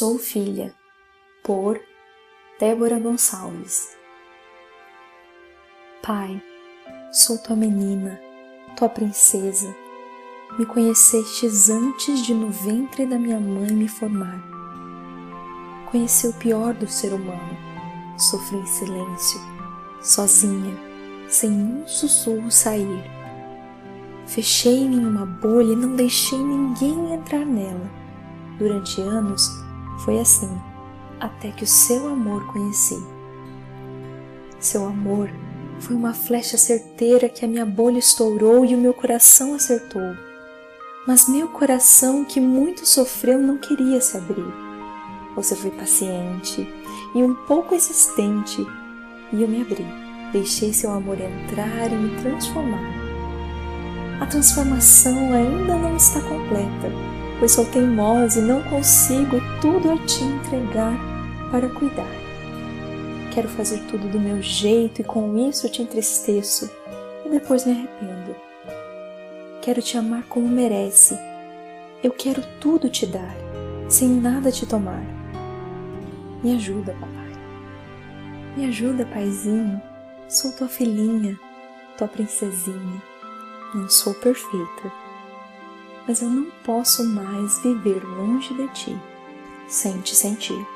Sou 0.00 0.18
Filha, 0.18 0.74
por 1.44 1.78
Débora 2.58 2.98
Gonçalves. 2.98 3.90
Pai, 6.02 6.42
sou 7.12 7.36
tua 7.36 7.54
menina, 7.54 8.18
tua 8.78 8.88
princesa. 8.88 9.76
Me 10.58 10.64
conhecestes 10.64 11.68
antes 11.68 12.24
de 12.24 12.32
no 12.32 12.50
ventre 12.50 13.04
da 13.04 13.18
minha 13.18 13.38
mãe 13.38 13.72
me 13.72 13.88
formar. 13.88 14.42
Conheci 15.90 16.28
o 16.28 16.32
pior 16.32 16.72
do 16.72 16.88
ser 16.88 17.12
humano. 17.12 17.58
Sofri 18.16 18.56
em 18.56 18.66
silêncio, 18.66 19.38
sozinha, 20.00 20.78
sem 21.28 21.50
um 21.50 21.86
sussurro 21.86 22.50
sair. 22.50 23.04
Fechei-me 24.26 24.96
em 24.96 25.06
uma 25.06 25.26
bolha 25.26 25.74
e 25.74 25.76
não 25.76 25.94
deixei 25.94 26.38
ninguém 26.38 27.12
entrar 27.12 27.44
nela. 27.44 27.90
Durante 28.58 28.98
anos 29.02 29.68
foi 30.04 30.18
assim, 30.18 30.50
até 31.18 31.50
que 31.50 31.64
o 31.64 31.66
seu 31.66 32.06
amor 32.06 32.46
conheci. 32.52 33.02
Seu 34.58 34.84
amor 34.84 35.30
foi 35.78 35.96
uma 35.96 36.12
flecha 36.12 36.58
certeira 36.58 37.28
que 37.28 37.44
a 37.44 37.48
minha 37.48 37.64
bolha 37.64 37.98
estourou 37.98 38.64
e 38.64 38.74
o 38.74 38.78
meu 38.78 38.92
coração 38.92 39.54
acertou. 39.54 40.16
Mas 41.06 41.28
meu 41.28 41.48
coração, 41.48 42.24
que 42.24 42.40
muito 42.40 42.86
sofreu, 42.86 43.38
não 43.40 43.56
queria 43.56 44.00
se 44.00 44.16
abrir 44.16 44.70
você 45.34 45.54
foi 45.54 45.70
paciente 45.70 46.68
e 47.14 47.22
um 47.22 47.34
pouco 47.34 47.74
insistente, 47.74 48.66
e 49.32 49.42
eu 49.42 49.48
me 49.48 49.62
abri. 49.62 49.86
Deixei 50.32 50.72
seu 50.72 50.92
amor 50.92 51.18
entrar 51.20 51.90
e 51.90 51.96
me 51.96 52.20
transformar. 52.20 52.84
A 54.20 54.26
transformação 54.26 55.32
ainda 55.32 55.76
não 55.76 55.96
está 55.96 56.20
completa, 56.20 56.88
pois 57.40 57.50
sou 57.50 57.64
teimosa 57.64 58.38
e 58.38 58.42
não 58.42 58.62
consigo 58.62 59.40
tudo 59.60 59.90
a 59.90 59.98
te 60.06 60.22
entregar 60.22 60.96
para 61.50 61.68
cuidar. 61.68 62.06
Quero 63.32 63.48
fazer 63.48 63.80
tudo 63.90 64.06
do 64.08 64.20
meu 64.20 64.40
jeito 64.40 65.00
e 65.00 65.04
com 65.04 65.36
isso 65.48 65.68
te 65.68 65.82
entristeço 65.82 66.70
e 67.26 67.28
depois 67.28 67.66
me 67.66 67.72
arrependo. 67.72 68.36
Quero 69.60 69.82
te 69.82 69.98
amar 69.98 70.22
como 70.28 70.46
merece. 70.46 71.18
Eu 72.00 72.12
quero 72.12 72.42
tudo 72.60 72.88
te 72.88 73.04
dar, 73.06 73.34
sem 73.88 74.08
nada 74.08 74.52
te 74.52 74.64
tomar 74.64 75.20
me 76.42 76.54
ajuda, 76.54 76.94
papai. 76.94 77.32
Me 78.56 78.64
ajuda, 78.66 79.04
paizinho. 79.04 79.80
Sou 80.26 80.50
tua 80.52 80.68
filhinha, 80.68 81.38
tua 81.98 82.08
princesinha. 82.08 83.02
Não 83.74 83.88
sou 83.90 84.14
perfeita, 84.14 84.90
mas 86.06 86.22
eu 86.22 86.28
não 86.30 86.46
posso 86.64 87.04
mais 87.04 87.58
viver 87.58 88.02
longe 88.04 88.52
de 88.54 88.68
ti, 88.68 88.96
sem 89.68 90.00
te 90.00 90.14
sentir. 90.14 90.66